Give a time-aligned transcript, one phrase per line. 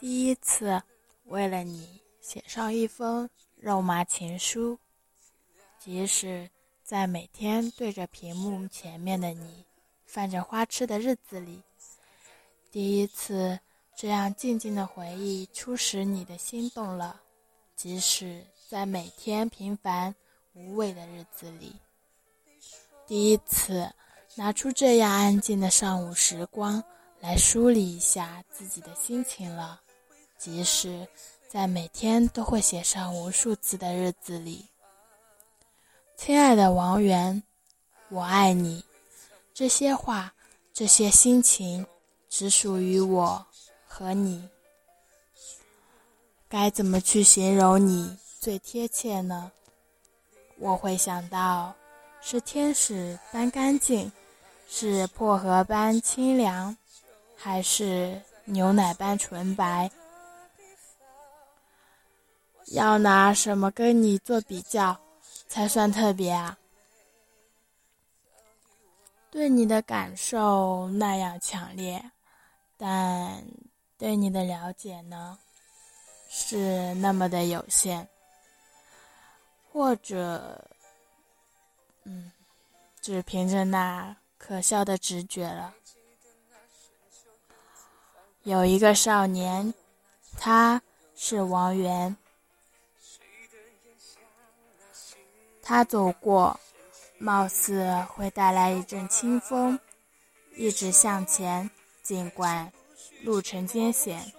[0.00, 0.80] 第一次
[1.24, 4.78] 为了你写上一封肉麻情书，
[5.76, 6.48] 即使
[6.84, 9.64] 在每天对着屏幕前面的你
[10.06, 11.60] 犯着花痴的日子里，
[12.70, 13.58] 第一次
[13.96, 17.20] 这样静静的回忆初时你的心动了，
[17.74, 20.14] 即使在每天平凡
[20.52, 21.74] 无味的日子里，
[23.04, 23.92] 第一次
[24.36, 26.80] 拿出这样安静的上午时光
[27.18, 29.80] 来梳理一下自己的心情了。
[30.38, 31.06] 即使
[31.48, 34.66] 在每天都会写上无数字的日子里，
[36.16, 37.42] 亲爱的王源，
[38.08, 38.84] 我爱你。
[39.52, 40.32] 这些话，
[40.72, 41.84] 这些心情，
[42.30, 43.44] 只属于我
[43.86, 44.48] 和你。
[46.48, 49.50] 该怎么去形容你最贴切呢？
[50.58, 51.74] 我会想到，
[52.20, 54.12] 是天使般干净，
[54.68, 56.76] 是薄荷般清凉，
[57.36, 59.90] 还是牛奶般纯白？
[62.72, 64.98] 要拿什么跟你做比较，
[65.48, 66.58] 才算特别啊？
[69.30, 72.10] 对你的感受那样强烈，
[72.76, 73.44] 但
[73.96, 75.38] 对你的了解呢，
[76.28, 78.08] 是那么的有限，
[79.70, 80.64] 或者，
[82.04, 82.32] 嗯，
[83.00, 85.74] 只凭着那可笑的直觉了。
[88.44, 89.72] 有一个少年，
[90.38, 90.80] 他
[91.14, 92.16] 是王源。
[95.68, 96.58] 他走过，
[97.18, 99.78] 貌似会带来一阵清风，
[100.56, 101.70] 一直向前，
[102.02, 102.72] 尽管
[103.22, 104.32] 路程艰险。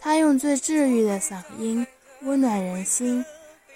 [0.00, 1.86] 他用最治愈的嗓音
[2.22, 3.22] 温暖人心，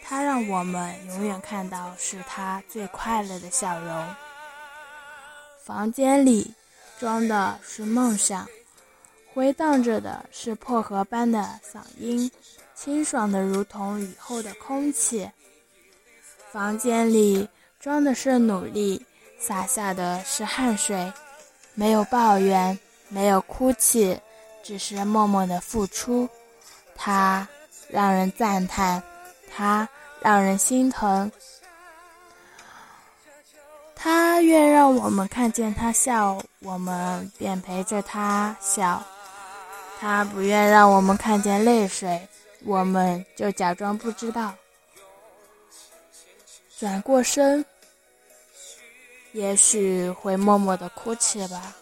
[0.02, 4.14] 他让我们永远看到是他最快乐的笑容。
[5.62, 6.54] 房间里
[6.98, 8.48] 装的是梦想，
[9.34, 12.30] 回荡着的是薄荷般的嗓音，
[12.74, 15.30] 清爽的如同雨后的空气。
[16.50, 17.48] 房间里
[17.78, 19.04] 装的是努力，
[19.38, 21.12] 洒下的是汗水，
[21.74, 22.78] 没有抱怨，
[23.08, 24.18] 没有哭泣，
[24.62, 26.28] 只是默默的付出。
[26.94, 27.46] 他
[27.88, 29.02] 让人赞叹，
[29.54, 29.88] 他
[30.20, 31.30] 让人心疼。
[33.94, 39.02] 他愿让我们看见他笑，我们便陪着他笑；
[40.00, 42.26] 他不愿让我们看见泪水，
[42.64, 44.54] 我们就假装不知道。
[46.78, 47.64] 转过身，
[49.32, 51.74] 也许会默默的哭泣吧。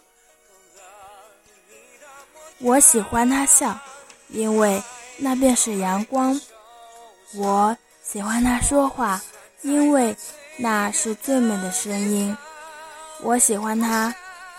[2.60, 3.78] 我喜欢他笑，
[4.28, 4.82] 因为
[5.18, 6.40] 那便是阳光。
[7.34, 9.22] 我喜欢他说话，
[9.60, 10.16] 因为
[10.56, 12.34] 那是最美的声音。
[13.20, 14.14] 我喜欢他，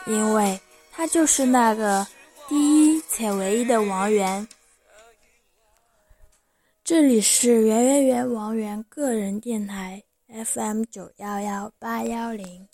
[0.05, 0.61] 因为
[0.91, 2.05] 他就是那个
[2.47, 4.47] 第一且唯一的王源。
[6.83, 10.03] 这里是圆圆圆王源个人电台。
[10.37, 12.67] FM 九幺幺八幺零。